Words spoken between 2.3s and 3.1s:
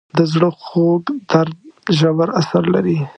اثر لري.